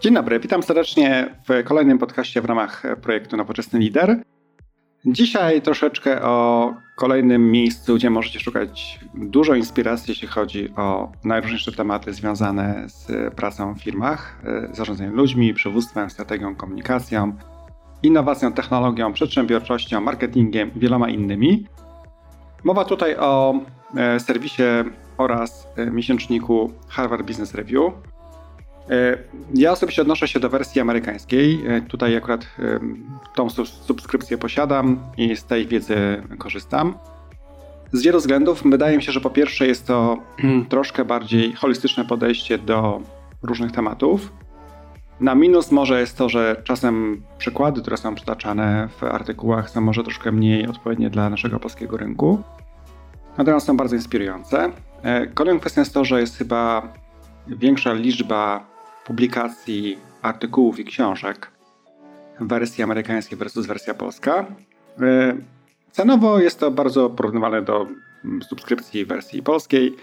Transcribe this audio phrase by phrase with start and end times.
[0.00, 4.22] Dzień dobry, witam serdecznie w kolejnym podcaście w ramach projektu Nowoczesny Lider.
[5.06, 12.12] Dzisiaj troszeczkę o kolejnym miejscu, gdzie możecie szukać dużo inspiracji, jeśli chodzi o najróżniejsze tematy
[12.12, 17.32] związane z pracą w firmach, zarządzaniem ludźmi, przywództwem, strategią, komunikacją,
[18.02, 21.66] innowacją, technologią, przedsiębiorczością, marketingiem i wieloma innymi.
[22.64, 23.60] Mowa tutaj o
[23.96, 24.62] e, serwisie
[25.18, 27.92] oraz e, miesięczniku Harvard Business Review.
[28.90, 29.18] E,
[29.54, 31.64] ja osobiście odnoszę się do wersji amerykańskiej.
[31.88, 32.46] Tutaj akurat
[33.34, 36.94] tą subskrypcję posiadam i z tej wiedzy korzystam.
[37.92, 40.18] Z wielu względów wydaje mi się, że po pierwsze jest to
[40.68, 43.00] troszkę bardziej holistyczne podejście do
[43.42, 44.32] różnych tematów.
[45.20, 50.02] Na minus może jest to, że czasem przykłady, które są przytaczane w artykułach, są może
[50.02, 52.42] troszkę mniej odpowiednie dla naszego polskiego rynku.
[53.38, 54.72] Natomiast są bardzo inspirujące.
[55.02, 56.88] E, kolejną kwestią jest to, że jest chyba
[57.46, 58.66] większa liczba
[59.06, 61.50] publikacji artykułów i książek
[62.40, 64.46] wersji amerykańskiej versus wersja polska.
[65.00, 65.36] E,
[65.90, 67.86] cenowo jest to bardzo porównywalne do
[68.24, 69.96] mm, subskrypcji wersji polskiej.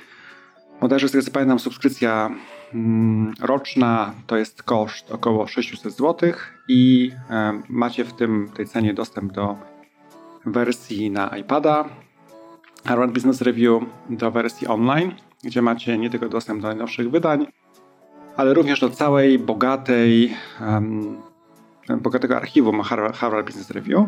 [0.81, 2.29] Bodajże z tego co pamiętam, subskrypcja
[2.73, 6.33] mm, roczna to jest koszt około 600 zł
[6.67, 9.57] i e, macie w tym tej cenie dostęp do
[10.45, 11.89] wersji na iPada,
[12.85, 15.11] Harvard Business Review do wersji online,
[15.43, 17.47] gdzie macie nie tylko dostęp do najnowszych wydań,
[18.37, 21.17] ale również do całej bogatej, um,
[22.01, 22.81] bogatego archiwum
[23.13, 24.05] Harvard Business Review,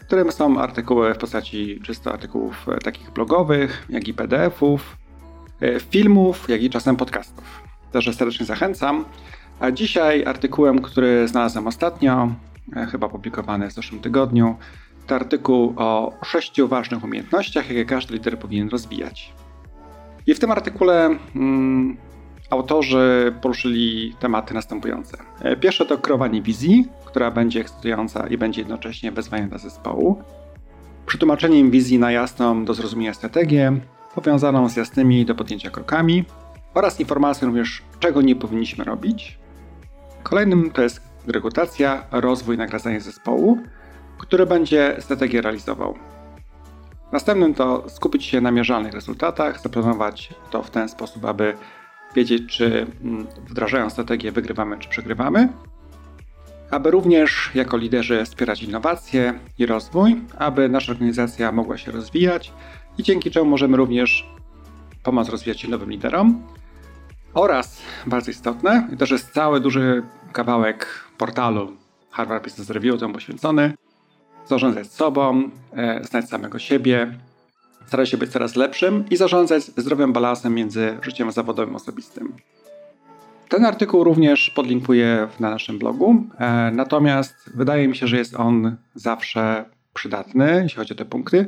[0.00, 4.96] w którym są artykuły w postaci czysto artykułów e, takich blogowych, jak i PDF-ów,
[5.60, 7.62] e, filmów, jak i czasem podcastów.
[7.92, 9.04] Także serdecznie zachęcam.
[9.60, 12.32] A dzisiaj artykułem, który znalazłem ostatnio,
[12.76, 14.56] e, chyba publikowany w zeszłym tygodniu,
[15.06, 19.32] to artykuł o sześciu ważnych umiejętnościach, jakie każdy lider powinien rozwijać.
[20.26, 21.96] I w tym artykule mm,
[22.50, 25.18] autorzy poruszyli tematy następujące.
[25.42, 30.22] E, pierwsze to kreowanie wizji, która będzie ekscytująca i będzie jednocześnie wezwaniem dla zespołu.
[31.06, 33.80] Przetłumaczeniem wizji na jasną do zrozumienia strategię,
[34.14, 36.24] powiązaną z jasnymi do podjęcia krokami
[36.74, 39.38] oraz informacją również, czego nie powinniśmy robić.
[40.22, 43.58] Kolejnym to jest rekrutacja, rozwój, nagradzanie zespołu,
[44.18, 45.94] który będzie strategię realizował.
[47.12, 51.54] Następnym to skupić się na mierzalnych rezultatach, zaplanować to w ten sposób, aby
[52.14, 55.48] wiedzieć, czy mm, wdrażając strategię wygrywamy, czy przegrywamy.
[56.70, 62.52] Aby również jako liderzy wspierać innowacje i rozwój, aby nasza organizacja mogła się rozwijać
[62.98, 64.26] i dzięki czemu możemy również
[65.02, 66.42] pomóc rozwijać się nowym liderom.
[67.34, 70.02] Oraz, bardzo istotne, i to jest cały duży
[70.32, 70.86] kawałek
[71.18, 71.72] portalu
[72.10, 73.74] Harvard Business Review temu poświęcony,
[74.46, 77.18] zarządzać sobą, e, znać samego siebie,
[77.88, 82.32] starać się być coraz lepszym i zarządzać zdrowym balansem między życiem zawodowym a osobistym.
[83.48, 88.76] Ten artykuł również podlinkuję na naszym blogu, e, natomiast wydaje mi się, że jest on
[88.94, 91.46] zawsze przydatny, jeśli chodzi o te punkty,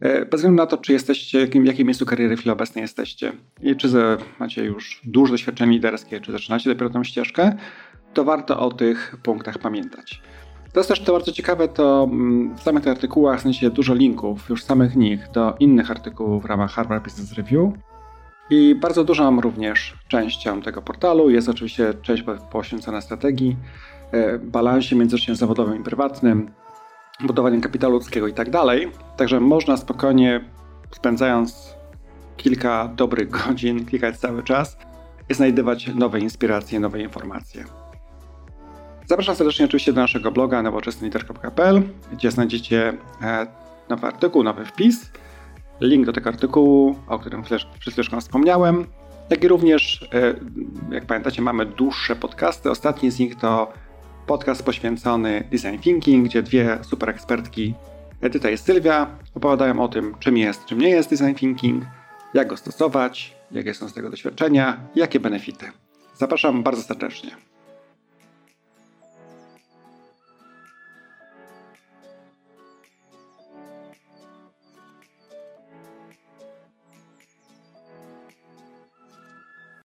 [0.00, 3.32] e, bez względu na to, czy jesteście, w jakim miejscu kariery w chwili obecnej jesteście
[3.62, 3.88] i czy
[4.38, 7.56] macie już duże doświadczenie liderskie, czy zaczynacie dopiero tę ścieżkę,
[8.14, 10.22] to warto o tych punktach pamiętać.
[10.78, 14.48] To jest też to bardzo ciekawe, to mm, w samych tych artykułach znajdziecie dużo linków,
[14.48, 17.72] już samych nich, do innych artykułów w ramach Harvard Business Review.
[18.50, 23.56] I bardzo dużą również częścią tego portalu jest oczywiście część poświęcona strategii,
[24.12, 26.50] e, balansie między życiem zawodowym i prywatnym,
[27.20, 28.92] budowaniem kapitału ludzkiego i tak dalej.
[29.16, 30.44] Także można spokojnie,
[30.90, 31.74] spędzając
[32.36, 34.76] kilka dobrych godzin, klikać cały czas,
[35.30, 37.87] znajdywać nowe inspiracje, nowe informacje.
[39.08, 41.82] Zapraszam serdecznie oczywiście do naszego bloga nowoczesnylider.pl,
[42.12, 42.92] gdzie znajdziecie
[43.22, 43.46] e,
[43.88, 45.10] nowy artykuł, nowy wpis,
[45.80, 48.86] link do tego artykułu, o którym przed chwileczką wspomniałem,
[49.30, 50.34] jak i również, e,
[50.94, 52.70] jak pamiętacie, mamy dłuższe podcasty.
[52.70, 53.72] Ostatni z nich to
[54.26, 57.74] podcast poświęcony design thinking, gdzie dwie super ekspertki,
[58.20, 61.84] Edyta i Sylwia, opowiadają o tym, czym jest, czym nie jest design thinking,
[62.34, 65.66] jak go stosować, jakie są z tego doświadczenia, jakie benefity.
[66.14, 67.47] Zapraszam bardzo serdecznie.